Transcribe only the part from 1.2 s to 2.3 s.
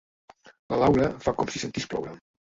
fa com si sentís ploure.